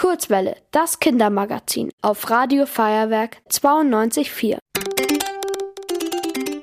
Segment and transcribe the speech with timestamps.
[0.00, 4.56] Kurzwelle, das Kindermagazin auf Radio Feuerwerk 92.4.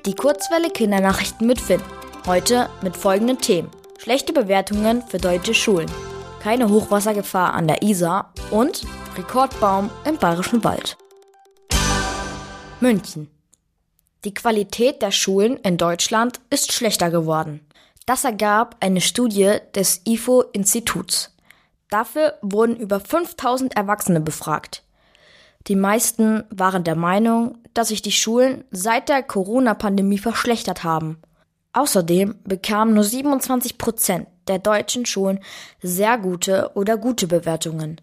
[0.04, 1.80] Die Kurzwelle Kindernachrichten mit Finn.
[2.26, 3.70] Heute mit folgenden Themen.
[3.98, 5.88] Schlechte Bewertungen für deutsche Schulen.
[6.42, 8.84] Keine Hochwassergefahr an der Isar und
[9.16, 10.96] Rekordbaum im Bayerischen Wald.
[12.80, 13.30] München.
[14.24, 17.64] Die Qualität der Schulen in Deutschland ist schlechter geworden.
[18.04, 21.37] Das ergab eine Studie des IFO-Instituts.
[21.90, 24.82] Dafür wurden über 5000 Erwachsene befragt.
[25.66, 31.18] Die meisten waren der Meinung, dass sich die Schulen seit der Corona-Pandemie verschlechtert haben.
[31.72, 35.40] Außerdem bekamen nur 27 Prozent der deutschen Schulen
[35.82, 38.00] sehr gute oder gute Bewertungen.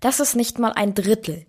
[0.00, 1.46] Das ist nicht mal ein Drittel.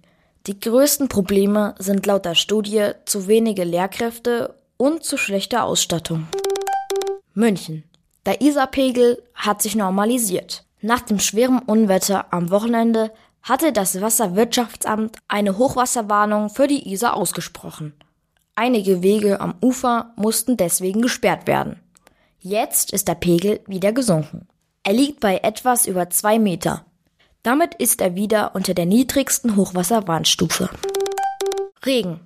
[0.47, 6.27] Die größten Probleme sind laut der Studie zu wenige Lehrkräfte und zu schlechte Ausstattung.
[7.33, 7.83] München.
[8.25, 10.66] Der Isarpegel hat sich normalisiert.
[10.81, 17.93] Nach dem schweren Unwetter am Wochenende hatte das Wasserwirtschaftsamt eine Hochwasserwarnung für die Isar ausgesprochen.
[18.55, 21.79] Einige Wege am Ufer mussten deswegen gesperrt werden.
[22.39, 24.47] Jetzt ist der Pegel wieder gesunken.
[24.83, 26.85] Er liegt bei etwas über zwei Meter.
[27.43, 30.69] Damit ist er wieder unter der niedrigsten Hochwasserwarnstufe.
[31.85, 32.19] Regen.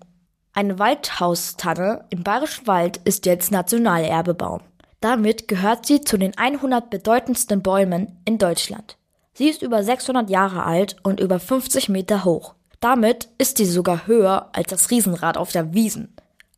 [0.54, 4.62] Eine Waldhaustanne im Bayerischen Wald ist jetzt Nationalerbebaum.
[5.02, 8.98] Damit gehört sie zu den 100 bedeutendsten Bäumen in Deutschland.
[9.34, 12.54] Sie ist über 600 Jahre alt und über 50 Meter hoch.
[12.80, 16.16] Damit ist sie sogar höher als das Riesenrad auf der Wiesen.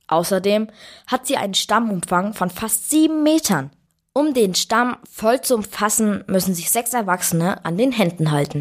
[0.07, 0.67] Außerdem
[1.07, 3.71] hat sie einen Stammumfang von fast sieben Metern.
[4.11, 8.59] Um den Stamm voll zu umfassen, müssen sich sechs Erwachsene an den Händen halten.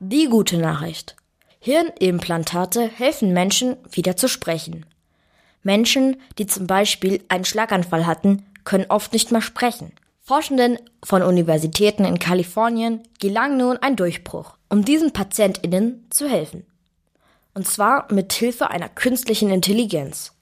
[0.00, 1.16] Die gute Nachricht.
[1.64, 4.84] Hirnimplantate helfen Menschen wieder zu sprechen.
[5.62, 9.92] Menschen, die zum Beispiel einen Schlaganfall hatten, können oft nicht mehr sprechen.
[10.20, 16.66] Forschenden von Universitäten in Kalifornien gelang nun ein Durchbruch, um diesen PatientInnen zu helfen.
[17.54, 20.32] Und zwar mit Hilfe einer künstlichen Intelligenz.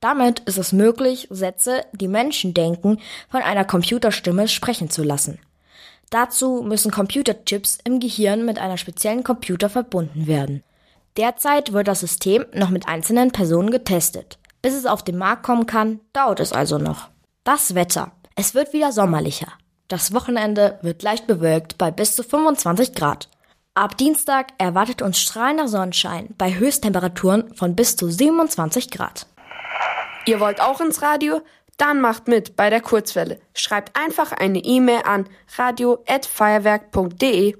[0.00, 3.00] Damit ist es möglich, Sätze, die Menschen denken,
[3.30, 5.38] von einer Computerstimme sprechen zu lassen.
[6.10, 10.62] Dazu müssen Computerchips im Gehirn mit einer speziellen Computer verbunden werden.
[11.16, 14.38] Derzeit wird das System noch mit einzelnen Personen getestet.
[14.62, 17.08] Bis es auf den Markt kommen kann, dauert es also noch.
[17.44, 18.12] Das Wetter.
[18.34, 19.52] Es wird wieder sommerlicher.
[19.88, 23.28] Das Wochenende wird leicht bewölkt bei bis zu 25 Grad.
[23.74, 29.26] Ab Dienstag erwartet uns strahlender Sonnenschein bei Höchsttemperaturen von bis zu 27 Grad.
[30.26, 31.40] Ihr wollt auch ins Radio?
[31.76, 33.38] Dann macht mit bei der Kurzwelle.
[33.54, 37.56] Schreibt einfach eine E-Mail an radio@feuerwerk.de.